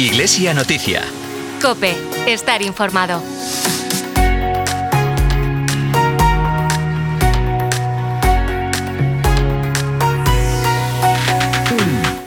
Iglesia 0.00 0.54
Noticia. 0.54 1.02
Cope, 1.60 1.92
estar 2.26 2.62
informado. 2.62 3.20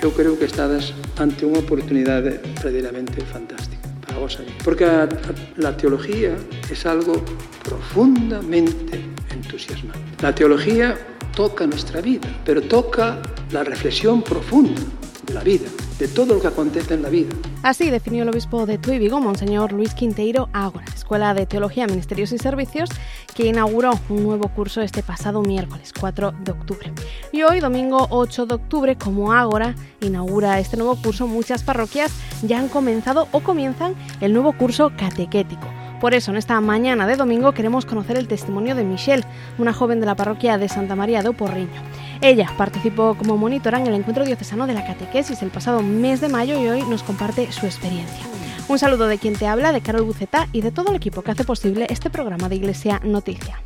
Eu 0.03 0.11
creo 0.13 0.37
que 0.37 0.45
estades 0.45 0.93
ante 1.17 1.49
unha 1.49 1.65
oportunidade 1.65 2.37
verdadeiramente 2.61 3.25
fantástica 3.25 3.89
para 4.05 4.21
vos. 4.21 4.37
Porque 4.61 4.85
a, 4.85 5.09
a, 5.09 5.33
la 5.57 5.73
teología 5.73 6.37
es 6.69 6.85
algo 6.85 7.25
profundamente 7.65 9.01
entusiasmante. 9.33 10.21
La 10.21 10.29
teología 10.29 10.93
toca 11.33 11.65
nuestra 11.65 12.05
vida, 12.05 12.29
pero 12.45 12.61
toca 12.61 13.17
la 13.49 13.65
reflexión 13.65 14.21
profunda 14.21 14.85
de 15.25 15.33
la 15.33 15.43
vida, 15.43 15.67
de 15.99 16.07
todo 16.07 16.35
lo 16.35 16.41
que 16.41 16.47
acontece 16.47 16.93
en 16.93 17.01
la 17.01 17.09
vida. 17.09 17.33
Así 17.61 17.89
definió 17.89 18.23
el 18.23 18.29
obispo 18.29 18.65
de 18.65 18.77
Tui 18.77 18.99
Vigo, 18.99 19.19
Monseñor 19.19 19.71
Luis 19.71 19.93
Quinteiro 19.93 20.49
Ágora, 20.53 20.85
Escuela 20.93 21.33
de 21.33 21.45
Teología, 21.45 21.87
Ministerios 21.87 22.31
y 22.31 22.37
Servicios, 22.37 22.89
que 23.33 23.45
inauguró 23.45 23.91
un 24.09 24.23
nuevo 24.23 24.49
curso 24.49 24.81
este 24.81 25.03
pasado 25.03 25.41
miércoles 25.41 25.93
4 25.97 26.33
de 26.43 26.51
octubre. 26.51 26.93
Y 27.31 27.43
hoy, 27.43 27.59
domingo 27.59 28.07
8 28.09 28.45
de 28.45 28.55
octubre, 28.55 28.97
como 28.97 29.33
Ágora 29.33 29.75
inaugura 30.01 30.59
este 30.59 30.77
nuevo 30.77 30.95
curso, 31.01 31.27
muchas 31.27 31.63
parroquias 31.63 32.11
ya 32.41 32.59
han 32.59 32.69
comenzado 32.69 33.27
o 33.31 33.39
comienzan 33.39 33.95
el 34.21 34.33
nuevo 34.33 34.53
curso 34.57 34.91
catequético. 34.97 35.82
Por 36.03 36.13
eso, 36.13 36.31
en 36.31 36.37
esta 36.37 36.59
mañana 36.59 37.07
de 37.07 37.15
domingo 37.15 37.53
queremos 37.53 37.85
conocer 37.85 38.17
el 38.17 38.27
testimonio 38.27 38.75
de 38.75 38.83
Michelle, 38.83 39.23
una 39.57 39.71
joven 39.71 40.01
de 40.01 40.05
la 40.05 40.15
parroquia 40.15 40.57
de 40.57 40.67
Santa 40.67 40.97
María 40.97 41.21
de 41.21 41.29
Oporriño. 41.29 41.81
Ella 42.19 42.51
participó 42.57 43.15
como 43.17 43.37
monitora 43.37 43.79
en 43.79 43.87
el 43.87 43.93
encuentro 43.93 44.25
diocesano 44.25 44.67
de 44.67 44.73
la 44.73 44.85
catequesis 44.85 45.41
el 45.41 45.49
pasado 45.49 45.81
mes 45.81 46.19
de 46.19 46.27
mayo 46.27 46.61
y 46.61 46.67
hoy 46.67 46.81
nos 46.81 47.03
comparte 47.03 47.49
su 47.53 47.65
experiencia. 47.65 48.25
Un 48.67 48.79
saludo 48.79 49.07
de 49.07 49.17
quien 49.17 49.37
te 49.37 49.47
habla, 49.47 49.71
de 49.71 49.79
Carol 49.79 50.03
Buceta 50.03 50.49
y 50.51 50.59
de 50.59 50.71
todo 50.71 50.89
el 50.89 50.97
equipo 50.97 51.21
que 51.21 51.31
hace 51.31 51.45
posible 51.45 51.87
este 51.89 52.09
programa 52.09 52.49
de 52.49 52.57
Iglesia 52.57 52.99
Noticia. 53.05 53.63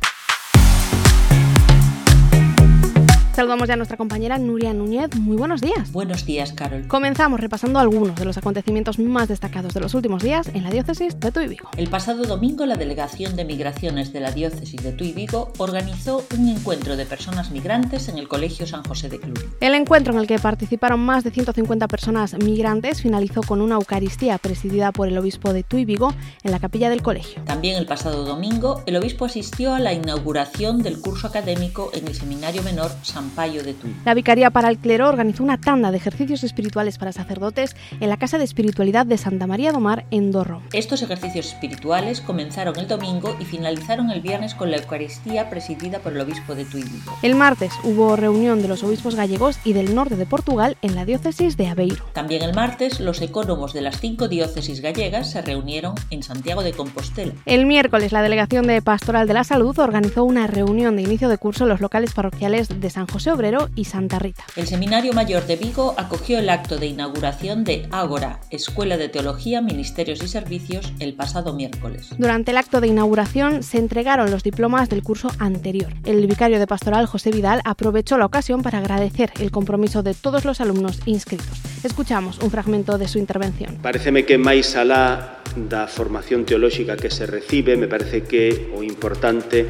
Saludamos 3.38 3.68
ya 3.68 3.74
a 3.74 3.76
nuestra 3.76 3.96
compañera 3.96 4.36
Nuria 4.36 4.74
Núñez. 4.74 5.14
Muy 5.14 5.36
buenos 5.36 5.60
días. 5.60 5.92
Buenos 5.92 6.26
días, 6.26 6.52
Carol. 6.52 6.88
Comenzamos 6.88 7.38
repasando 7.38 7.78
algunos 7.78 8.16
de 8.16 8.24
los 8.24 8.36
acontecimientos 8.36 8.98
más 8.98 9.28
destacados 9.28 9.74
de 9.74 9.78
los 9.78 9.94
últimos 9.94 10.24
días 10.24 10.48
en 10.54 10.64
la 10.64 10.70
diócesis 10.70 11.20
de 11.20 11.30
Tuy 11.30 11.46
Vigo. 11.46 11.68
El 11.76 11.86
pasado 11.88 12.24
domingo, 12.24 12.66
la 12.66 12.74
Delegación 12.74 13.36
de 13.36 13.44
Migraciones 13.44 14.12
de 14.12 14.18
la 14.18 14.32
diócesis 14.32 14.82
de 14.82 14.90
Tuy 14.90 15.12
Vigo 15.12 15.52
organizó 15.58 16.24
un 16.36 16.48
encuentro 16.48 16.96
de 16.96 17.06
personas 17.06 17.52
migrantes 17.52 18.08
en 18.08 18.18
el 18.18 18.26
Colegio 18.26 18.66
San 18.66 18.82
José 18.82 19.08
de 19.08 19.20
Cluny. 19.20 19.38
El 19.60 19.74
encuentro 19.74 20.12
en 20.14 20.18
el 20.18 20.26
que 20.26 20.40
participaron 20.40 20.98
más 20.98 21.22
de 21.22 21.30
150 21.30 21.86
personas 21.86 22.34
migrantes 22.42 23.02
finalizó 23.02 23.42
con 23.44 23.60
una 23.60 23.76
Eucaristía 23.76 24.38
presidida 24.38 24.90
por 24.90 25.06
el 25.06 25.16
obispo 25.16 25.52
de 25.52 25.62
Tuy 25.62 25.84
Vigo 25.84 26.12
en 26.42 26.50
la 26.50 26.58
capilla 26.58 26.90
del 26.90 27.02
colegio. 27.02 27.40
También 27.44 27.76
el 27.76 27.86
pasado 27.86 28.24
domingo, 28.24 28.82
el 28.86 28.96
obispo 28.96 29.26
asistió 29.26 29.74
a 29.74 29.78
la 29.78 29.92
inauguración 29.92 30.82
del 30.82 31.00
curso 31.00 31.28
académico 31.28 31.92
en 31.94 32.08
el 32.08 32.16
Seminario 32.16 32.64
Menor 32.64 32.90
San 33.04 33.27
De. 33.36 33.74
La 34.04 34.14
Vicaría 34.14 34.50
para 34.50 34.68
el 34.68 34.78
Clero 34.78 35.08
organizó 35.08 35.44
una 35.44 35.60
tanda 35.60 35.90
de 35.90 35.96
ejercicios 35.96 36.42
espirituales 36.42 36.98
para 36.98 37.12
sacerdotes 37.12 37.76
en 38.00 38.08
la 38.08 38.16
Casa 38.16 38.36
de 38.36 38.44
Espiritualidad 38.44 39.06
de 39.06 39.16
Santa 39.16 39.46
María 39.46 39.70
do 39.70 39.80
Mar 39.80 40.06
en 40.10 40.32
Dorro. 40.32 40.60
Estos 40.72 41.02
ejercicios 41.02 41.46
espirituales 41.46 42.20
comenzaron 42.20 42.78
el 42.78 42.88
domingo 42.88 43.36
y 43.38 43.44
finalizaron 43.44 44.10
el 44.10 44.20
viernes 44.22 44.54
con 44.54 44.70
la 44.70 44.78
Eucaristía 44.78 45.50
presidida 45.50 46.00
por 46.00 46.14
el 46.14 46.20
obispo 46.20 46.54
de 46.54 46.64
Vigo. 46.64 46.88
El 47.22 47.36
martes 47.36 47.72
hubo 47.84 48.16
reunión 48.16 48.60
de 48.60 48.68
los 48.68 48.82
obispos 48.82 49.14
gallegos 49.14 49.58
y 49.64 49.72
del 49.72 49.94
norte 49.94 50.16
de 50.16 50.26
Portugal 50.26 50.76
en 50.82 50.94
la 50.94 51.04
diócesis 51.04 51.56
de 51.56 51.68
Aveiro. 51.68 52.04
También 52.14 52.42
el 52.42 52.54
martes 52.54 52.98
los 52.98 53.20
ecónomos 53.22 53.72
de 53.72 53.82
las 53.82 54.00
cinco 54.00 54.28
diócesis 54.28 54.80
gallegas 54.80 55.30
se 55.30 55.42
reunieron 55.42 55.94
en 56.10 56.22
Santiago 56.22 56.62
de 56.62 56.72
Compostela. 56.72 57.32
El 57.46 57.66
miércoles 57.66 58.12
la 58.12 58.22
Delegación 58.22 58.66
de 58.66 58.82
Pastoral 58.82 59.28
de 59.28 59.34
la 59.34 59.44
Salud 59.44 59.78
organizó 59.78 60.24
una 60.24 60.46
reunión 60.46 60.96
de 60.96 61.02
inicio 61.02 61.28
de 61.28 61.38
curso 61.38 61.64
en 61.64 61.70
los 61.70 61.80
locales 61.80 62.14
parroquiales 62.14 62.80
de 62.80 62.90
San 62.90 63.06
José 63.06 63.17
Obrero 63.26 63.68
y 63.74 63.84
Santa 63.84 64.18
Rita. 64.18 64.44
El 64.56 64.66
Seminario 64.66 65.12
Mayor 65.12 65.46
de 65.46 65.56
Vigo 65.56 65.94
acogió 65.98 66.38
el 66.38 66.48
acto 66.48 66.76
de 66.78 66.86
inauguración 66.86 67.64
de 67.64 67.88
Ágora, 67.90 68.40
Escuela 68.50 68.96
de 68.96 69.08
Teología, 69.08 69.60
Ministerios 69.60 70.22
y 70.22 70.28
Servicios, 70.28 70.92
el 71.00 71.14
pasado 71.14 71.54
miércoles. 71.54 72.10
Durante 72.16 72.52
el 72.52 72.58
acto 72.58 72.80
de 72.80 72.88
inauguración 72.88 73.62
se 73.62 73.78
entregaron 73.78 74.30
los 74.30 74.42
diplomas 74.42 74.88
del 74.88 75.02
curso 75.02 75.30
anterior. 75.38 75.92
El 76.04 76.26
vicario 76.26 76.58
de 76.58 76.66
pastoral 76.66 77.06
José 77.06 77.30
Vidal 77.30 77.60
aprovechó 77.64 78.16
la 78.18 78.26
ocasión 78.26 78.62
para 78.62 78.78
agradecer 78.78 79.32
el 79.40 79.50
compromiso 79.50 80.02
de 80.02 80.14
todos 80.14 80.44
los 80.44 80.60
alumnos 80.60 81.00
inscritos. 81.06 81.58
Escuchamos 81.82 82.38
un 82.38 82.50
fragmento 82.50 82.98
de 82.98 83.08
su 83.08 83.18
intervención. 83.18 83.76
Pareceme 83.82 84.24
que 84.24 84.38
máis 84.38 84.74
alá 84.76 85.42
da 85.56 85.88
formación 85.88 86.44
teolóxica 86.44 86.94
que 86.94 87.10
se 87.10 87.26
recibe, 87.26 87.76
me 87.76 87.88
parece 87.88 88.22
que 88.22 88.70
o 88.74 88.82
importante 88.82 89.66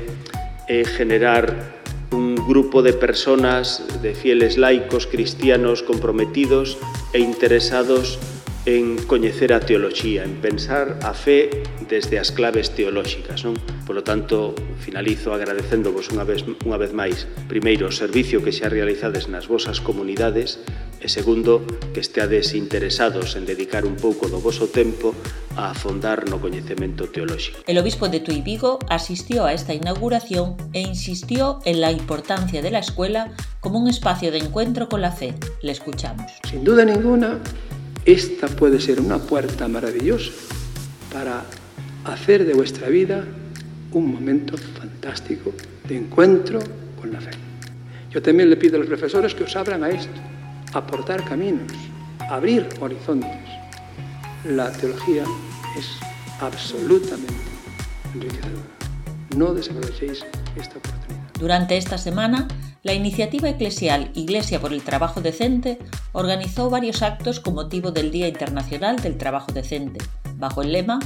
é 0.68 0.84
generar 0.84 1.77
un 2.12 2.34
grupo 2.34 2.82
de 2.82 2.92
personas, 2.92 3.82
de 4.02 4.14
fieles 4.14 4.56
laicos, 4.56 5.06
cristianos 5.06 5.82
comprometidos 5.82 6.78
e 7.12 7.18
interesados 7.18 8.18
en 8.68 8.98
coñecer 9.06 9.54
a 9.54 9.60
teoloxía, 9.60 10.24
en 10.24 10.44
pensar 10.44 11.00
a 11.00 11.16
fe 11.16 11.64
desde 11.88 12.20
as 12.20 12.28
claves 12.28 12.76
teolóxicas, 12.76 13.40
non? 13.40 13.56
Por 13.88 13.96
lo 13.96 14.04
tanto, 14.04 14.52
finalizo 14.76 15.32
agradecéndovos 15.32 16.12
unha 16.12 16.28
vez 16.28 16.44
unha 16.44 16.76
vez 16.76 16.92
máis, 16.92 17.24
primeiro, 17.48 17.88
o 17.88 17.92
servicio 17.96 18.44
que 18.44 18.52
xa 18.52 18.68
realizades 18.68 19.24
nas 19.32 19.48
vosas 19.48 19.80
comunidades 19.80 20.60
e 21.00 21.08
segundo, 21.08 21.64
que 21.96 22.04
esteades 22.04 22.52
interesados 22.52 23.40
en 23.40 23.48
dedicar 23.48 23.88
un 23.88 23.96
pouco 23.96 24.28
do 24.28 24.36
voso 24.36 24.68
tempo 24.68 25.16
a 25.56 25.72
afondar 25.72 26.28
no 26.28 26.36
coñecemento 26.36 27.08
teolóxico. 27.08 27.64
El 27.64 27.80
obispo 27.80 28.12
de 28.12 28.20
Tui 28.20 28.44
Vigo 28.44 28.84
asistió 28.92 29.48
a 29.48 29.56
esta 29.56 29.72
inauguración 29.72 30.60
e 30.76 30.84
insistió 30.84 31.64
en 31.64 31.80
la 31.80 31.88
importancia 31.88 32.60
de 32.60 32.68
la 32.68 32.84
escuela 32.84 33.32
como 33.64 33.80
un 33.80 33.88
espacio 33.88 34.28
de 34.28 34.44
encuentro 34.44 34.92
con 34.92 35.00
la 35.00 35.12
fe. 35.16 35.32
Le 35.64 35.72
escuchamos. 35.72 36.36
Sin 36.44 36.64
duda 36.64 36.84
ninguna, 36.84 37.40
esta 38.08 38.46
puede 38.48 38.80
ser 38.80 39.02
una 39.02 39.18
puerta 39.18 39.68
maravillosa 39.68 40.32
para 41.12 41.44
hacer 42.06 42.46
de 42.46 42.54
vuestra 42.54 42.88
vida 42.88 43.22
un 43.92 44.10
momento 44.10 44.56
fantástico 44.56 45.52
de 45.86 45.98
encuentro 45.98 46.58
con 46.98 47.12
la 47.12 47.20
fe. 47.20 47.32
Yo 48.10 48.22
también 48.22 48.48
le 48.48 48.56
pido 48.56 48.76
a 48.76 48.78
los 48.78 48.88
profesores 48.88 49.34
que 49.34 49.44
os 49.44 49.54
abran 49.54 49.84
a 49.84 49.90
esto, 49.90 50.18
aportar 50.72 51.22
caminos, 51.28 51.70
abrir 52.30 52.66
horizontes. 52.80 53.30
La 54.46 54.72
teología 54.72 55.24
es 55.78 55.86
absolutamente 56.40 57.34
enriquecedora. 58.14 58.68
No 59.36 59.52
desaprovechéis 59.52 60.24
esta 60.56 60.78
oportunidad. 60.78 61.17
Durante 61.38 61.76
esta 61.76 61.98
semana, 61.98 62.48
la 62.82 62.94
iniciativa 62.94 63.48
eclesial 63.48 64.10
Iglesia 64.14 64.60
por 64.60 64.72
el 64.72 64.82
Trabajo 64.82 65.20
Decente 65.20 65.78
organizó 66.12 66.68
varios 66.68 67.02
actos 67.02 67.38
con 67.38 67.54
motivo 67.54 67.92
del 67.92 68.10
Día 68.10 68.26
Internacional 68.26 68.96
del 68.96 69.18
Trabajo 69.18 69.52
Decente, 69.52 70.00
bajo 70.36 70.62
el 70.62 70.72
lema 70.72 70.98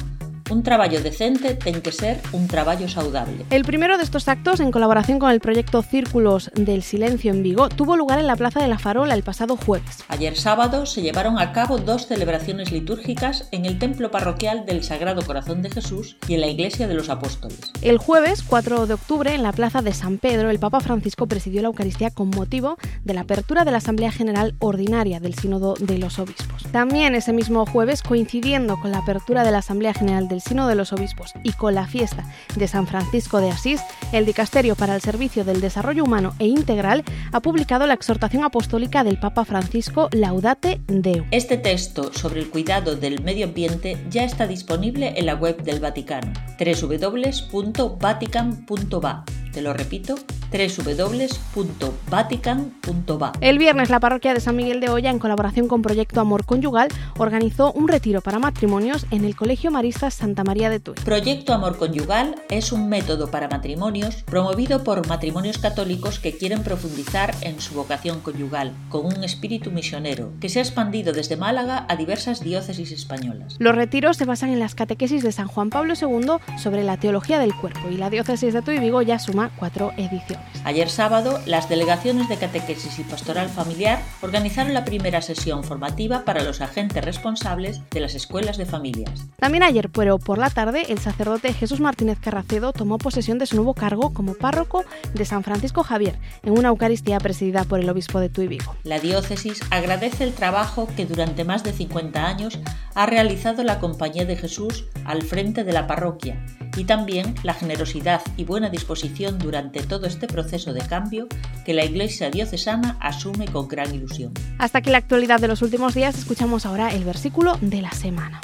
Un 0.50 0.62
traballo 0.62 1.03
decente 1.03 1.54
ten 1.54 1.80
que 1.80 1.92
ser 1.92 2.20
un 2.32 2.48
traballo 2.48 2.88
saudable. 2.88 3.47
El 3.50 3.64
primero 3.64 3.97
de 3.97 4.04
estos 4.04 4.28
actos, 4.28 4.60
en 4.60 4.70
colaboración 4.70 5.19
con 5.19 5.30
el 5.30 5.41
proyecto 5.41 5.82
Círculos 5.82 6.50
del 6.54 6.82
Silencio 6.82 7.32
en 7.32 7.42
Vigo, 7.42 7.69
tuvo 7.69 7.97
lugar 7.97 8.19
en 8.19 8.26
la 8.26 8.36
Plaza 8.36 8.60
de 8.60 8.69
la 8.69 8.78
Farola 8.78 9.14
el 9.14 9.22
pasado 9.22 9.56
jueves. 9.56 10.04
Ayer 10.08 10.36
sábado 10.36 10.86
se 10.86 11.03
llevaron 11.03 11.38
a 11.38 11.53
cabo 11.53 11.78
dos 11.78 12.06
celebraciones 12.06 12.72
litúrgicas 12.72 13.48
en 13.53 13.64
el 13.66 13.78
templo 13.78 14.10
parroquial 14.10 14.66
del 14.66 14.82
Sagrado 14.82 15.22
Corazón 15.22 15.62
de 15.62 15.70
Jesús 15.70 16.16
y 16.28 16.34
en 16.34 16.41
la 16.41 16.48
Iglesia 16.48 16.88
de 16.88 16.94
los 16.94 17.09
Apóstoles. 17.09 17.72
El 17.80 17.98
jueves 17.98 18.42
4 18.42 18.86
de 18.86 18.94
octubre, 18.94 19.34
en 19.34 19.42
la 19.42 19.53
Plaza 19.53 19.82
de 19.82 19.92
San 19.92 20.19
Pedro, 20.19 20.50
el 20.50 20.59
Papa 20.59 20.80
Francisco 20.80 21.26
presidió 21.26 21.62
la 21.62 21.69
Eucaristía 21.69 22.10
con 22.10 22.30
motivo 22.30 22.76
de 23.04 23.14
la 23.14 23.22
apertura 23.22 23.64
de 23.64 23.70
la 23.70 23.78
Asamblea 23.78 24.12
General 24.12 24.54
Ordinaria 24.59 25.21
del 25.21 25.34
Sínodo 25.34 25.74
de 25.78 25.98
los 25.98 26.18
Obispos. 26.18 26.65
También 26.72 27.15
ese 27.15 27.33
mismo 27.33 27.66
jueves, 27.66 28.03
coincidiendo 28.03 28.78
con 28.80 28.91
la 28.91 28.98
apertura 28.98 29.45
de 29.45 29.50
la 29.50 29.59
Asamblea 29.59 29.95
General 29.95 30.28
del 30.33 30.41
Sínodo 30.41 30.69
de 30.69 30.75
los 30.75 30.93
Obispos 30.93 31.34
y 31.43 31.53
con 31.53 31.75
la 31.75 31.87
fiesta 31.87 32.25
de 32.57 32.67
San 32.67 32.87
Francisco 32.87 33.41
de 33.41 33.51
Asís, 33.51 33.81
el 34.12 34.26
Dicasterio 34.26 34.76
para 34.76 34.94
el 34.94 35.00
Servicio 35.00 35.44
del 35.44 35.60
Desarrollo 35.60 36.04
Humano 36.04 36.34
e 36.38 36.47
Integral 36.47 37.03
ha 37.32 37.41
publicado 37.41 37.86
la 37.86 37.94
exhortación 37.94 38.44
apostólica 38.44 39.03
del 39.04 39.18
Papa 39.18 39.44
Francisco 39.44 40.09
Laudate 40.12 40.80
Deo. 40.86 41.24
Este 41.30 41.56
texto 41.56 42.12
sobre 42.12 42.41
el 42.41 42.50
cuidado 42.50 42.97
del 42.97 43.22
medio 43.22 43.47
ambiente 43.47 43.97
ya 44.10 44.24
está 44.24 44.47
disponible 44.47 45.14
en 45.16 45.24
la 45.26 45.34
web 45.34 45.62
del 45.62 45.80
Vaticano, 45.80 46.32
www.vatican.va 46.59 49.24
Te 49.53 49.62
lo 49.62 49.72
repito, 49.72 50.16
www.vatican.va. 50.53 53.32
El 53.41 53.59
viernes 53.59 53.91
la 53.91 53.98
parroquia 54.00 54.34
de 54.34 54.41
San 54.41 54.56
Miguel 54.56 54.80
de 54.80 54.91
Olla, 54.91 55.10
en 55.10 55.18
colaboración 55.18 55.68
con 55.68 55.82
Proyecto 55.82 56.20
Amor 56.20 56.44
Conyugal, 56.44 56.88
organizó 57.18 57.72
un 57.72 57.86
retiro 57.88 58.20
para 58.20 58.38
matrimonios 58.38 59.06
en 59.10 59.24
el 59.24 59.34
Colegio 59.36 59.70
Maristas 59.70 60.12
Santa 60.14 60.44
María 60.44 60.68
de 60.70 60.80
Tui. 60.80 60.94
Proyecto 61.04 61.54
Amor 61.54 61.78
Conyugal 61.78 62.34
es 62.50 62.72
un 62.72 62.88
método 62.88 63.30
para 63.30 63.48
matrimonios 63.48 64.02
promovido 64.25 64.84
por 64.84 65.07
matrimonios 65.07 65.59
católicos 65.59 66.19
que 66.19 66.37
quieren 66.37 66.63
profundizar 66.63 67.34
en 67.41 67.60
su 67.60 67.75
vocación 67.75 68.21
conyugal, 68.21 68.72
con 68.89 69.07
un 69.07 69.25
espíritu 69.25 69.71
misionero, 69.71 70.33
que 70.41 70.49
se 70.49 70.59
ha 70.59 70.63
expandido 70.63 71.13
desde 71.13 71.37
Málaga 71.37 71.87
a 71.89 71.97
diversas 71.97 72.41
diócesis 72.41 72.93
españolas. 72.93 73.57
Los 73.59 73.75
retiros 73.75 74.16
se 74.16 74.25
basan 74.25 74.51
en 74.51 74.59
las 74.59 74.75
catequesis 74.75 75.22
de 75.22 75.33
San 75.33 75.49
Juan 75.49 75.71
Pablo 75.71 75.95
II 75.95 76.59
sobre 76.59 76.84
la 76.84 76.97
teología 76.97 77.39
del 77.39 77.54
cuerpo 77.54 77.89
y 77.91 77.97
la 77.97 78.10
diócesis 78.10 78.54
de 78.54 78.63
Tui 78.63 78.78
Vigo 78.78 79.03
ya 79.03 79.19
suma 79.19 79.51
cuatro 79.59 79.93
ediciones. 79.97 80.47
Ayer 80.65 80.89
sábado, 80.89 81.41
las 81.47 81.69
delegaciones 81.69 82.28
de 82.28 82.37
catequesis 82.37 82.98
y 82.98 83.05
pastoral 83.05 83.48
familiar 83.48 84.03
organizaron 84.21 84.75
la 84.75 84.84
primera 84.84 85.22
sesión 85.22 85.65
formativa 85.65 86.25
para 86.25 86.43
los 86.43 86.60
agentes 86.60 87.05
responsables 87.05 87.81
de 87.91 88.01
las 88.01 88.15
escuelas 88.15 88.57
de 88.57 88.66
familias. 88.66 89.27
También 89.39 89.63
ayer, 89.63 89.91
pero 89.91 90.19
por 90.19 90.39
la 90.39 90.51
tarde, 90.51 90.84
el 90.89 90.98
sacerdote 90.98 91.53
Jesús 91.53 91.81
Martínez 91.81 92.19
Carracedo 92.21 92.72
tomó 92.72 92.98
posesión 92.98 93.39
de 93.39 93.47
su 93.47 93.57
nuevo 93.57 93.75
cargo 93.75 93.91
como 94.00 94.34
párroco 94.34 94.84
de 95.15 95.24
San 95.24 95.42
Francisco 95.42 95.83
Javier, 95.83 96.18
en 96.42 96.56
una 96.59 96.68
Eucaristía 96.68 97.18
presidida 97.18 97.65
por 97.65 97.80
el 97.80 97.89
obispo 97.91 98.21
de 98.21 98.28
Tuy 98.28 98.48
Vigo. 98.48 98.74
La 98.84 98.98
diócesis 98.98 99.60
agradece 99.71 100.24
el 100.24 100.33
trabajo 100.33 100.89
que 100.97 101.06
durante 101.06 101.44
más 101.44 101.62
de 101.62 101.72
50 101.72 102.27
años 102.27 102.59
ha 102.94 103.06
realizado 103.06 103.62
la 103.65 103.78
Compañía 103.78 104.24
de 104.24 104.36
Jesús 104.36 104.86
al 105.04 105.22
frente 105.22 105.65
de 105.65 105.72
la 105.72 105.86
parroquia 105.86 106.44
y 106.77 106.84
también 106.84 107.34
la 107.42 107.54
generosidad 107.54 108.22
y 108.36 108.44
buena 108.44 108.71
disposición 108.71 109.39
durante 109.39 109.83
todo 109.83 110.06
este 110.06 110.27
proceso 110.27 110.72
de 110.72 110.80
cambio 110.80 111.28
que 111.65 111.74
la 111.74 111.84
Iglesia 111.84 112.30
diocesana 112.30 112.97
asume 113.00 113.47
con 113.47 113.68
gran 113.68 113.95
ilusión. 113.95 114.33
Hasta 114.59 114.78
aquí 114.78 114.91
la 114.91 114.98
actualidad 114.98 115.41
de 115.41 115.48
los 115.48 115.62
últimos 115.62 115.95
días, 115.95 116.16
escuchamos 116.16 116.66
ahora 116.66 116.92
el 116.95 117.04
versículo 117.04 117.59
de 117.60 117.83
la 117.83 117.92
semana. 117.92 118.41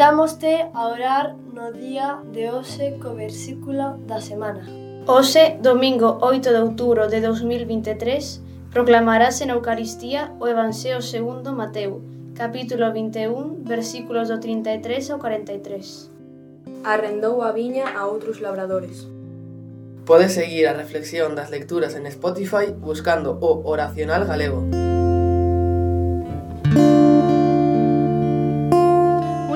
Invitámoste 0.00 0.70
a 0.72 0.88
orar 0.88 1.36
no 1.52 1.72
día 1.72 2.24
de 2.32 2.48
hoxe 2.48 2.96
co 3.02 3.12
versículo 3.12 4.00
da 4.08 4.16
semana. 4.16 4.64
Hoxe, 5.04 5.60
domingo 5.60 6.16
8 6.24 6.56
de 6.56 6.60
outubro 6.64 7.04
de 7.12 7.20
2023, 7.20 8.72
proclamarase 8.72 9.44
na 9.44 9.60
Eucaristía 9.60 10.32
o 10.40 10.48
Evangelio 10.48 11.04
segundo 11.04 11.52
Mateu, 11.52 12.00
capítulo 12.32 12.88
21, 12.88 13.60
versículos 13.60 14.32
do 14.32 14.40
33 14.40 15.12
ao 15.12 15.20
43. 15.20 16.08
Arrendou 16.80 17.44
a 17.44 17.52
viña 17.52 17.92
a 17.92 18.08
outros 18.08 18.40
labradores. 18.40 19.04
Podes 20.08 20.32
seguir 20.32 20.64
a 20.64 20.72
reflexión 20.72 21.36
das 21.36 21.52
lecturas 21.52 21.92
en 21.92 22.08
Spotify 22.08 22.72
buscando 22.72 23.36
o 23.36 23.68
Oracional 23.68 24.24
Galego. 24.24 24.64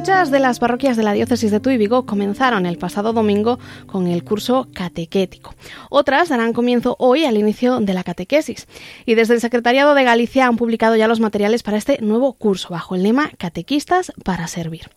Muchas 0.05 0.31
de 0.31 0.39
las 0.39 0.59
parroquias 0.59 0.99
de 0.99 1.03
la 1.03 1.15
diócesis 1.15 1.51
de 1.51 1.61
Tuy 1.61 1.79
Vigo 1.79 2.05
comenzaron 2.05 2.67
el 2.67 2.77
pasado 2.77 3.15
domingo 3.15 3.59
con 3.87 4.07
el 4.07 4.23
curso 4.23 4.69
catequético. 4.75 5.55
Otras 5.89 6.29
darán 6.29 6.53
comienzo 6.53 6.95
hoy 6.99 7.25
al 7.25 7.39
inicio 7.39 7.81
de 7.81 7.95
la 7.95 8.05
catequesis. 8.05 8.67
Y 9.07 9.15
desde 9.15 9.33
el 9.33 9.41
Secretariado 9.41 9.95
de 9.95 10.05
Galicia 10.05 10.47
han 10.47 10.59
publicado 10.59 10.95
ya 10.95 11.09
los 11.09 11.21
materiales 11.21 11.63
para 11.63 11.79
este 11.79 12.03
nuevo 12.03 12.35
curso 12.35 12.69
bajo 12.69 12.95
el 12.95 13.03
lema 13.03 13.31
Catequistas 13.39 14.13
para 14.25 14.47
servir. 14.47 14.91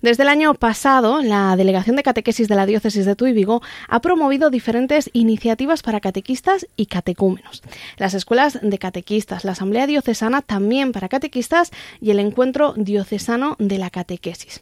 Desde 0.00 0.22
el 0.22 0.30
año 0.30 0.54
pasado, 0.54 1.20
la 1.20 1.56
Delegación 1.56 1.96
de 1.96 2.02
Catequesis 2.02 2.48
de 2.48 2.54
la 2.54 2.64
diócesis 2.64 3.04
de 3.04 3.16
Tuy 3.16 3.34
Vigo 3.34 3.60
ha 3.86 4.00
promovido 4.00 4.48
diferentes 4.48 5.10
iniciativas 5.12 5.82
para 5.82 6.00
catequistas 6.00 6.66
y 6.74 6.86
catecúmenos. 6.86 7.62
Las 7.98 8.14
escuelas 8.14 8.58
de 8.62 8.78
catequistas, 8.78 9.44
la 9.44 9.52
Asamblea 9.52 9.86
Diocesana 9.86 10.40
también 10.40 10.92
para 10.92 11.10
catequistas 11.10 11.70
y 12.00 12.12
el 12.12 12.18
Encuentro 12.18 12.72
Diocesano 12.78 13.56
de 13.58 13.76
la 13.76 13.90
Catequesis. 13.90 14.53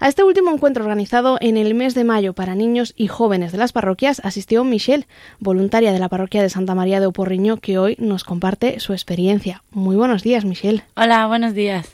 A 0.00 0.08
este 0.08 0.22
último 0.22 0.50
encuentro 0.52 0.84
organizado 0.84 1.38
en 1.40 1.56
el 1.56 1.74
mes 1.74 1.94
de 1.94 2.04
mayo 2.04 2.32
para 2.32 2.54
niños 2.54 2.94
y 2.96 3.08
jóvenes 3.08 3.52
de 3.52 3.58
las 3.58 3.72
parroquias 3.72 4.20
asistió 4.24 4.64
Michelle, 4.64 5.06
voluntaria 5.40 5.92
de 5.92 5.98
la 5.98 6.08
parroquia 6.08 6.42
de 6.42 6.50
Santa 6.50 6.74
María 6.74 7.00
de 7.00 7.06
Oporriño, 7.06 7.58
que 7.58 7.78
hoy 7.78 7.96
nos 7.98 8.24
comparte 8.24 8.80
su 8.80 8.92
experiencia. 8.92 9.62
Muy 9.70 9.96
buenos 9.96 10.22
días, 10.22 10.44
Michelle. 10.44 10.84
Hola, 10.96 11.26
buenos 11.26 11.54
días. 11.54 11.92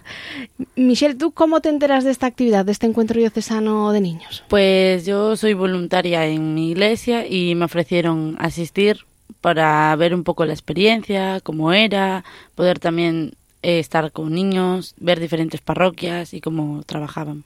Michelle, 0.76 1.14
¿tú 1.14 1.32
cómo 1.32 1.60
te 1.60 1.68
enteras 1.68 2.04
de 2.04 2.10
esta 2.10 2.26
actividad, 2.26 2.64
de 2.64 2.72
este 2.72 2.86
encuentro 2.86 3.18
diocesano 3.18 3.92
de 3.92 4.00
niños? 4.00 4.44
Pues 4.48 5.06
yo 5.06 5.36
soy 5.36 5.54
voluntaria 5.54 6.26
en 6.26 6.54
mi 6.54 6.70
iglesia 6.70 7.26
y 7.26 7.54
me 7.54 7.66
ofrecieron 7.66 8.36
asistir 8.38 9.04
para 9.40 9.94
ver 9.96 10.14
un 10.14 10.24
poco 10.24 10.44
la 10.44 10.52
experiencia, 10.52 11.40
cómo 11.40 11.72
era, 11.72 12.24
poder 12.54 12.78
también 12.78 13.32
eh, 13.62 13.78
estar 13.78 14.12
con 14.12 14.32
niños, 14.32 14.94
ver 14.98 15.20
diferentes 15.20 15.60
parroquias 15.60 16.34
y 16.34 16.40
cómo 16.40 16.82
trabajaban. 16.84 17.44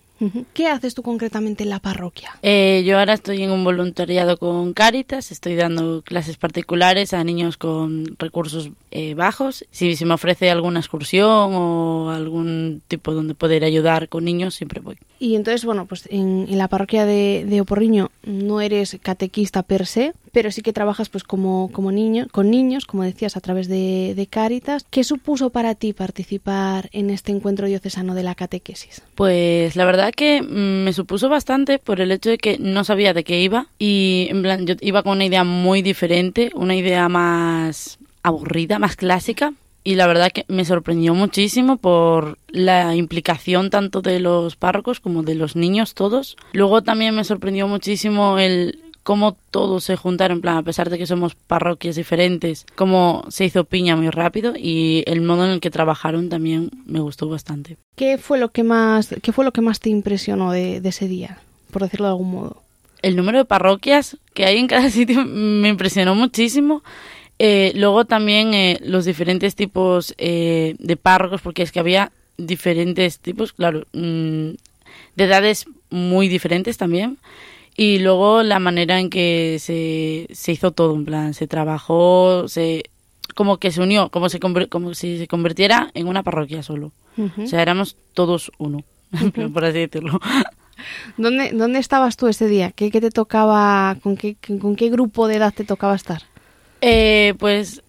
¿Qué 0.52 0.68
haces 0.68 0.94
tú 0.94 1.02
concretamente 1.02 1.64
en 1.64 1.70
la 1.70 1.80
parroquia? 1.80 2.36
Eh, 2.42 2.82
yo 2.86 2.98
ahora 2.98 3.14
estoy 3.14 3.42
en 3.42 3.50
un 3.50 3.64
voluntariado 3.64 4.38
con 4.38 4.72
Cáritas, 4.72 5.32
estoy 5.32 5.56
dando 5.56 6.02
clases 6.02 6.36
particulares 6.36 7.12
a 7.12 7.24
niños 7.24 7.56
con 7.56 8.16
recursos 8.18 8.70
eh, 8.90 9.14
bajos. 9.14 9.64
Si, 9.70 9.96
si 9.96 10.04
me 10.04 10.14
ofrece 10.14 10.50
alguna 10.50 10.80
excursión 10.80 11.54
o 11.54 12.10
algún 12.10 12.80
tipo 12.86 13.12
donde 13.12 13.34
poder 13.34 13.64
ayudar 13.64 14.08
con 14.08 14.24
niños, 14.24 14.54
siempre 14.54 14.80
voy. 14.80 14.96
Y 15.18 15.34
entonces, 15.34 15.64
bueno, 15.64 15.86
pues 15.86 16.06
en, 16.10 16.46
en 16.48 16.58
la 16.58 16.68
parroquia 16.68 17.04
de, 17.06 17.44
de, 17.46 17.60
Oporriño 17.60 18.10
no 18.24 18.60
eres 18.60 18.96
catequista 19.02 19.62
per 19.62 19.86
se, 19.86 20.12
pero 20.34 20.50
sí 20.50 20.60
que 20.62 20.72
trabajas 20.72 21.08
pues 21.08 21.22
como, 21.22 21.70
como 21.72 21.92
niño, 21.92 22.26
con 22.32 22.50
niños, 22.50 22.84
como 22.84 23.04
decías, 23.04 23.36
a 23.36 23.40
través 23.40 23.68
de, 23.68 24.14
de 24.16 24.26
Cáritas. 24.26 24.84
¿Qué 24.90 25.04
supuso 25.04 25.50
para 25.50 25.76
ti 25.76 25.92
participar 25.92 26.90
en 26.92 27.08
este 27.08 27.30
encuentro 27.30 27.68
diocesano 27.68 28.14
de 28.14 28.24
la 28.24 28.34
catequesis? 28.34 29.00
Pues 29.14 29.76
la 29.76 29.84
verdad 29.84 30.12
que 30.12 30.42
me 30.42 30.92
supuso 30.92 31.28
bastante 31.28 31.78
por 31.78 32.00
el 32.00 32.10
hecho 32.10 32.30
de 32.30 32.38
que 32.38 32.58
no 32.58 32.82
sabía 32.82 33.14
de 33.14 33.22
qué 33.22 33.40
iba 33.40 33.68
y 33.78 34.26
en 34.28 34.42
plan 34.42 34.66
yo 34.66 34.74
iba 34.80 35.04
con 35.04 35.12
una 35.12 35.24
idea 35.24 35.44
muy 35.44 35.82
diferente, 35.82 36.50
una 36.54 36.74
idea 36.74 37.08
más 37.08 37.98
aburrida, 38.24 38.80
más 38.80 38.96
clásica 38.96 39.52
y 39.84 39.94
la 39.96 40.06
verdad 40.06 40.32
que 40.32 40.46
me 40.48 40.64
sorprendió 40.64 41.14
muchísimo 41.14 41.76
por 41.76 42.38
la 42.48 42.96
implicación 42.96 43.68
tanto 43.70 44.00
de 44.00 44.18
los 44.18 44.56
párrocos 44.56 44.98
como 44.98 45.22
de 45.22 45.34
los 45.34 45.54
niños 45.54 45.94
todos. 45.94 46.36
Luego 46.52 46.82
también 46.82 47.14
me 47.14 47.22
sorprendió 47.22 47.68
muchísimo 47.68 48.38
el 48.38 48.80
cómo 49.04 49.36
todos 49.50 49.84
se 49.84 49.96
juntaron, 49.96 50.38
en 50.38 50.40
plan, 50.40 50.56
a 50.56 50.62
pesar 50.62 50.90
de 50.90 50.98
que 50.98 51.06
somos 51.06 51.36
parroquias 51.36 51.94
diferentes, 51.94 52.66
cómo 52.74 53.24
se 53.28 53.44
hizo 53.44 53.64
piña 53.64 53.94
muy 53.94 54.10
rápido 54.10 54.54
y 54.56 55.04
el 55.06 55.20
modo 55.20 55.44
en 55.44 55.52
el 55.52 55.60
que 55.60 55.70
trabajaron 55.70 56.28
también 56.28 56.70
me 56.86 56.98
gustó 56.98 57.28
bastante. 57.28 57.76
¿Qué 57.94 58.18
fue 58.18 58.38
lo 58.38 58.48
que 58.50 58.64
más, 58.64 59.14
qué 59.22 59.32
fue 59.32 59.44
lo 59.44 59.52
que 59.52 59.60
más 59.60 59.78
te 59.78 59.90
impresionó 59.90 60.50
de, 60.50 60.80
de 60.80 60.88
ese 60.88 61.06
día, 61.06 61.38
por 61.70 61.82
decirlo 61.82 62.06
de 62.06 62.12
algún 62.12 62.32
modo? 62.32 62.62
El 63.02 63.16
número 63.16 63.38
de 63.38 63.44
parroquias 63.44 64.16
que 64.32 64.46
hay 64.46 64.58
en 64.58 64.66
cada 64.66 64.90
sitio 64.90 65.24
me 65.24 65.68
impresionó 65.68 66.14
muchísimo. 66.14 66.82
Eh, 67.38 67.72
luego 67.74 68.04
también 68.04 68.54
eh, 68.54 68.78
los 68.82 69.04
diferentes 69.04 69.54
tipos 69.54 70.14
eh, 70.18 70.76
de 70.78 70.96
párrocos, 70.96 71.42
porque 71.42 71.62
es 71.62 71.72
que 71.72 71.80
había 71.80 72.10
diferentes 72.38 73.18
tipos, 73.18 73.52
claro, 73.52 73.86
mmm, 73.92 74.50
de 75.16 75.24
edades 75.24 75.66
muy 75.90 76.28
diferentes 76.28 76.78
también. 76.78 77.18
Y 77.76 77.98
luego 77.98 78.42
la 78.42 78.58
manera 78.60 79.00
en 79.00 79.10
que 79.10 79.56
se, 79.60 80.28
se 80.32 80.52
hizo 80.52 80.70
todo, 80.70 80.94
en 80.94 81.04
plan, 81.04 81.34
se 81.34 81.46
trabajó, 81.46 82.46
se 82.48 82.84
como 83.34 83.58
que 83.58 83.72
se 83.72 83.80
unió, 83.80 84.10
como, 84.10 84.28
se, 84.28 84.38
como 84.38 84.94
si 84.94 85.18
se 85.18 85.26
convirtiera 85.26 85.90
en 85.94 86.06
una 86.06 86.22
parroquia 86.22 86.62
solo. 86.62 86.92
Uh 87.16 87.28
-huh. 87.28 87.44
O 87.44 87.46
sea, 87.46 87.62
éramos 87.62 87.96
todos 88.14 88.52
uno, 88.58 88.78
uh 89.12 89.16
-huh. 89.16 89.52
por 89.52 89.64
así 89.64 89.78
decirlo. 89.78 90.20
¿Dónde, 91.16 91.50
¿Dónde 91.52 91.78
estabas 91.78 92.16
tú 92.16 92.28
ese 92.28 92.46
día? 92.48 92.70
¿Qué, 92.70 92.90
qué 92.90 93.00
te 93.00 93.10
tocaba, 93.10 93.96
con 94.02 94.16
qué, 94.16 94.36
con 94.60 94.76
qué 94.76 94.88
grupo 94.88 95.26
de 95.26 95.36
edad 95.36 95.54
te 95.54 95.64
tocaba 95.64 95.94
estar? 95.94 96.22
Eh, 96.80 97.34
pues 97.38 97.82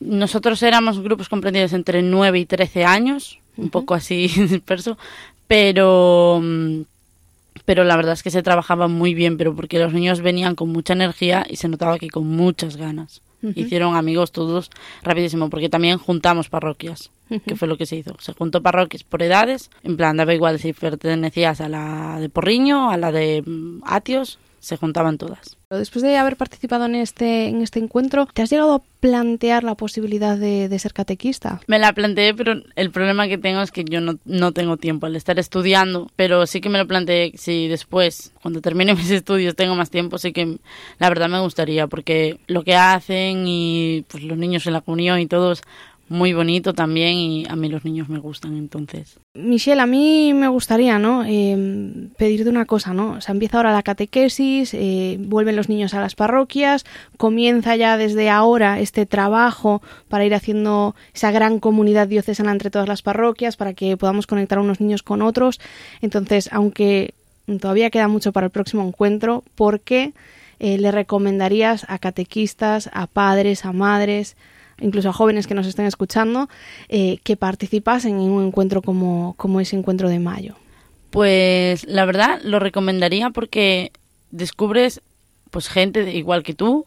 nosotros 0.00 0.62
éramos 0.62 1.00
grupos 1.00 1.28
comprendidos 1.28 1.72
entre 1.72 2.02
9 2.02 2.38
y 2.38 2.46
13 2.46 2.84
años, 2.84 3.38
un 3.56 3.64
uh 3.64 3.68
-huh. 3.68 3.70
poco 3.70 3.94
así 3.94 4.28
disperso, 4.36 4.98
pero 5.46 6.40
pero 7.64 7.84
la 7.84 7.96
verdad 7.96 8.14
es 8.14 8.22
que 8.22 8.30
se 8.30 8.42
trabajaba 8.42 8.88
muy 8.88 9.14
bien, 9.14 9.36
pero 9.36 9.54
porque 9.54 9.78
los 9.78 9.92
niños 9.92 10.20
venían 10.20 10.54
con 10.54 10.70
mucha 10.70 10.92
energía 10.92 11.46
y 11.48 11.56
se 11.56 11.68
notaba 11.68 11.98
que 11.98 12.10
con 12.10 12.26
muchas 12.26 12.76
ganas. 12.76 13.20
Uh 13.42 13.48
-huh. 13.48 13.52
Hicieron 13.56 13.94
amigos 13.94 14.32
todos 14.32 14.70
rapidísimo, 15.02 15.48
porque 15.48 15.68
también 15.68 15.98
juntamos 15.98 16.48
parroquias, 16.48 17.10
uh 17.30 17.34
-huh. 17.34 17.42
que 17.42 17.56
fue 17.56 17.68
lo 17.68 17.76
que 17.76 17.86
se 17.86 17.96
hizo. 17.96 18.16
Se 18.20 18.32
juntó 18.32 18.62
parroquias 18.62 19.04
por 19.04 19.22
edades, 19.22 19.70
en 19.84 19.96
plan, 19.96 20.16
daba 20.16 20.34
igual 20.34 20.58
si 20.58 20.72
pertenecías 20.72 21.60
a 21.60 21.68
la 21.68 22.18
de 22.20 22.28
Porriño, 22.28 22.90
a 22.90 22.96
la 22.96 23.12
de 23.12 23.44
Atios, 23.84 24.38
se 24.60 24.76
juntaban 24.76 25.18
todas. 25.18 25.56
Después 25.70 26.02
de 26.02 26.16
haber 26.16 26.36
participado 26.36 26.86
en 26.86 26.94
este, 26.94 27.48
en 27.48 27.60
este 27.60 27.78
encuentro, 27.78 28.26
¿te 28.32 28.40
has 28.42 28.50
llegado 28.50 28.74
a 28.74 28.82
plantear 29.00 29.64
la 29.64 29.74
posibilidad 29.74 30.38
de, 30.38 30.78
ser 30.78 30.94
catequista? 30.94 31.60
Me 31.66 31.78
la 31.78 31.92
planteé, 31.92 32.34
pero 32.34 32.54
el 32.74 32.90
problema 32.90 33.28
que 33.28 33.36
tengo 33.36 33.60
es 33.60 33.70
que 33.70 33.84
yo 33.84 34.00
no, 34.00 34.18
no, 34.24 34.52
tengo 34.52 34.78
tiempo 34.78 35.06
al 35.06 35.14
estar 35.14 35.38
estudiando, 35.38 36.10
pero 36.16 36.46
sí 36.46 36.60
que 36.60 36.70
me 36.70 36.78
lo 36.78 36.86
planteé 36.86 37.32
si 37.36 37.68
después, 37.68 38.32
cuando 38.40 38.60
termine 38.62 38.94
mis 38.96 39.10
estudios, 39.10 39.54
tengo 39.54 39.74
más 39.74 39.90
tiempo, 39.90 40.16
sí 40.16 40.32
que 40.32 40.56
la 40.98 41.08
verdad 41.10 41.28
me 41.28 41.40
gustaría, 41.40 41.86
porque 41.86 42.38
lo 42.46 42.64
que 42.64 42.74
hacen 42.74 43.44
y 43.46 44.04
pues 44.08 44.22
los 44.22 44.38
niños 44.38 44.66
en 44.66 44.72
la 44.72 44.80
comunión 44.80 45.20
y 45.20 45.26
todos 45.26 45.62
muy 46.08 46.32
bonito 46.32 46.74
también 46.74 47.14
y 47.14 47.46
a 47.48 47.56
mí 47.56 47.68
los 47.68 47.84
niños 47.84 48.08
me 48.08 48.18
gustan 48.18 48.56
entonces. 48.56 49.18
Michelle, 49.34 49.80
a 49.80 49.86
mí 49.86 50.32
me 50.34 50.48
gustaría, 50.48 50.98
¿no? 50.98 51.24
Eh, 51.26 52.08
pedirte 52.16 52.48
una 52.48 52.64
cosa, 52.64 52.94
¿no? 52.94 53.12
O 53.12 53.18
empieza 53.30 53.58
ahora 53.58 53.72
la 53.72 53.82
catequesis, 53.82 54.72
eh, 54.74 55.18
vuelven 55.20 55.56
los 55.56 55.68
niños 55.68 55.94
a 55.94 56.00
las 56.00 56.14
parroquias, 56.14 56.84
comienza 57.16 57.76
ya 57.76 57.96
desde 57.96 58.30
ahora 58.30 58.80
este 58.80 59.06
trabajo 59.06 59.82
para 60.08 60.24
ir 60.24 60.34
haciendo 60.34 60.94
esa 61.14 61.30
gran 61.30 61.60
comunidad 61.60 62.08
diocesana 62.08 62.52
entre 62.52 62.70
todas 62.70 62.88
las 62.88 63.02
parroquias, 63.02 63.56
para 63.56 63.74
que 63.74 63.96
podamos 63.96 64.26
conectar 64.26 64.58
a 64.58 64.62
unos 64.62 64.80
niños 64.80 65.02
con 65.02 65.22
otros. 65.22 65.60
Entonces, 66.00 66.48
aunque 66.52 67.14
todavía 67.60 67.90
queda 67.90 68.08
mucho 68.08 68.32
para 68.32 68.46
el 68.46 68.50
próximo 68.50 68.86
encuentro, 68.86 69.44
¿por 69.54 69.80
qué 69.80 70.12
eh, 70.58 70.78
le 70.78 70.90
recomendarías 70.90 71.86
a 71.88 71.98
catequistas, 71.98 72.90
a 72.92 73.06
padres, 73.06 73.64
a 73.64 73.72
madres, 73.72 74.36
incluso 74.80 75.08
a 75.08 75.12
jóvenes 75.12 75.46
que 75.46 75.54
nos 75.54 75.66
estén 75.66 75.86
escuchando, 75.86 76.48
eh, 76.88 77.18
que 77.24 77.36
participasen 77.36 78.16
en 78.20 78.30
un 78.30 78.46
encuentro 78.46 78.82
como, 78.82 79.34
como 79.36 79.60
ese 79.60 79.76
encuentro 79.76 80.08
de 80.08 80.18
mayo? 80.18 80.56
Pues 81.10 81.84
la 81.86 82.04
verdad 82.04 82.40
lo 82.42 82.58
recomendaría 82.58 83.30
porque 83.30 83.92
descubres 84.30 85.00
pues 85.50 85.68
gente 85.68 86.12
igual 86.12 86.42
que 86.42 86.54
tú, 86.54 86.84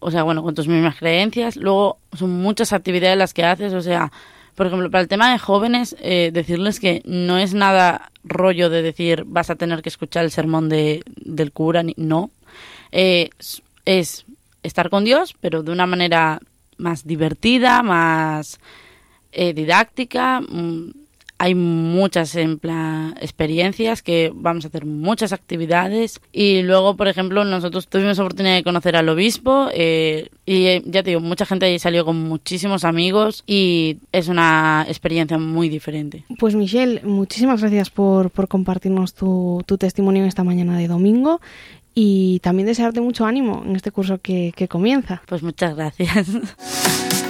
o 0.00 0.10
sea, 0.10 0.22
bueno, 0.22 0.42
con 0.42 0.54
tus 0.54 0.68
mismas 0.68 0.96
creencias, 0.96 1.56
luego 1.56 1.98
son 2.12 2.30
muchas 2.30 2.72
actividades 2.72 3.16
las 3.16 3.34
que 3.34 3.44
haces, 3.44 3.72
o 3.72 3.80
sea, 3.80 4.12
por 4.54 4.66
ejemplo, 4.66 4.90
para 4.90 5.02
el 5.02 5.08
tema 5.08 5.32
de 5.32 5.38
jóvenes, 5.38 5.96
eh, 6.00 6.30
decirles 6.32 6.80
que 6.80 7.02
no 7.04 7.38
es 7.38 7.54
nada 7.54 8.10
rollo 8.24 8.70
de 8.70 8.82
decir 8.82 9.24
vas 9.26 9.50
a 9.50 9.56
tener 9.56 9.82
que 9.82 9.88
escuchar 9.88 10.24
el 10.24 10.30
sermón 10.30 10.68
de, 10.68 11.02
del 11.16 11.52
cura, 11.52 11.82
ni, 11.82 11.94
no, 11.96 12.30
eh, 12.92 13.30
es 13.84 14.24
estar 14.62 14.90
con 14.90 15.04
Dios, 15.04 15.34
pero 15.40 15.62
de 15.62 15.72
una 15.72 15.86
manera 15.86 16.40
más 16.78 17.06
divertida, 17.06 17.82
más 17.82 18.58
eh, 19.32 19.52
didáctica. 19.52 20.40
Mm, 20.40 20.90
hay 21.40 21.54
muchas 21.54 22.34
en 22.34 22.60
experiencias 23.20 24.02
que 24.02 24.32
vamos 24.34 24.64
a 24.64 24.68
hacer 24.68 24.84
muchas 24.84 25.32
actividades. 25.32 26.20
Y 26.32 26.62
luego 26.62 26.96
por 26.96 27.06
ejemplo 27.06 27.44
nosotros 27.44 27.86
tuvimos 27.86 28.18
oportunidad 28.18 28.56
de 28.56 28.64
conocer 28.64 28.96
al 28.96 29.08
obispo 29.08 29.68
eh, 29.72 30.28
y 30.44 30.66
eh, 30.66 30.82
ya 30.84 31.04
te 31.04 31.10
digo 31.10 31.20
mucha 31.20 31.46
gente 31.46 31.66
ahí 31.66 31.78
salió 31.78 32.04
con 32.04 32.20
muchísimos 32.28 32.84
amigos 32.84 33.44
y 33.46 33.98
es 34.10 34.26
una 34.26 34.84
experiencia 34.88 35.38
muy 35.38 35.68
diferente. 35.68 36.24
Pues 36.38 36.56
Michelle 36.56 37.02
muchísimas 37.04 37.60
gracias 37.60 37.90
por, 37.90 38.30
por 38.30 38.48
compartirnos 38.48 39.14
tu, 39.14 39.62
tu 39.64 39.78
testimonio 39.78 40.24
esta 40.24 40.42
mañana 40.42 40.76
de 40.76 40.88
domingo 40.88 41.40
y 42.00 42.38
también 42.44 42.68
desearte 42.68 43.00
mucho 43.00 43.26
ánimo 43.26 43.64
en 43.66 43.74
este 43.74 43.90
curso 43.90 44.18
que, 44.18 44.52
que 44.54 44.68
comienza. 44.68 45.20
Pues 45.26 45.42
muchas 45.42 45.74
gracias. 45.74 46.28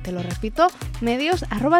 Te 0.03 0.11
lo 0.11 0.23
repito, 0.23 0.67
medios 0.99 1.45
arroba 1.49 1.79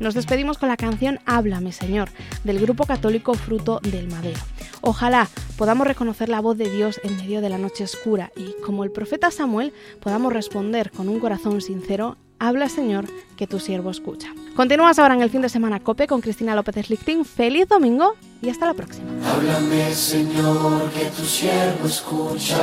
nos 0.00 0.14
despedimos 0.14 0.58
con 0.58 0.68
la 0.68 0.76
canción 0.76 1.20
Háblame, 1.26 1.72
Señor, 1.72 2.08
del 2.44 2.60
grupo 2.60 2.84
católico 2.86 3.34
Fruto 3.34 3.80
del 3.82 4.08
Madero. 4.08 4.40
Ojalá 4.80 5.28
podamos 5.56 5.86
reconocer 5.86 6.28
la 6.28 6.40
voz 6.40 6.56
de 6.56 6.70
Dios 6.70 7.00
en 7.02 7.16
medio 7.16 7.40
de 7.40 7.48
la 7.48 7.58
noche 7.58 7.84
oscura 7.84 8.32
y, 8.36 8.54
como 8.64 8.84
el 8.84 8.90
profeta 8.90 9.30
Samuel, 9.30 9.72
podamos 10.00 10.32
responder 10.32 10.90
con 10.90 11.08
un 11.08 11.18
corazón 11.18 11.60
sincero, 11.60 12.16
habla 12.38 12.68
Señor, 12.68 13.06
que 13.36 13.46
tu 13.46 13.58
siervo 13.58 13.90
escucha. 13.90 14.28
Continúas 14.54 14.98
ahora 14.98 15.14
en 15.14 15.22
el 15.22 15.30
fin 15.30 15.42
de 15.42 15.48
semana 15.48 15.80
COPE 15.80 16.06
con 16.06 16.20
Cristina 16.20 16.54
López 16.54 16.86
Slichting. 16.86 17.24
Feliz 17.24 17.68
domingo 17.68 18.14
y 18.42 18.50
hasta 18.50 18.66
la 18.66 18.74
próxima. 18.74 19.08
Háblame 19.28 19.92
Señor, 19.94 20.90
que 20.90 21.06
tu 21.06 21.24
siervo 21.24 21.86
escucha. 21.86 22.56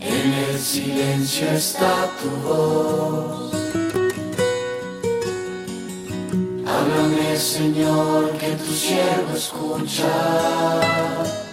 En 0.00 0.32
el 0.32 0.58
silencio 0.58 1.48
está 1.48 2.10
tu 2.22 2.28
voz. 2.48 3.61
Háblame 6.82 7.36
Señor, 7.36 8.36
que 8.38 8.56
tu 8.56 8.72
siervo 8.72 9.36
escucha. 9.36 11.51